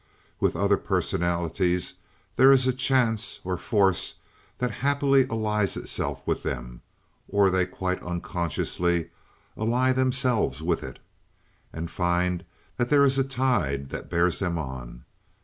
[0.39, 1.93] With other personalities
[2.35, 4.15] there is a chance, or force,
[4.57, 6.81] that happily allies itself with them;
[7.29, 9.11] or they quite unconsciously
[9.55, 10.97] ally themselves with it,
[11.71, 12.43] and find
[12.77, 15.05] that there is a tide that bears them on.